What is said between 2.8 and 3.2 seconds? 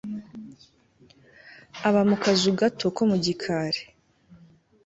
ko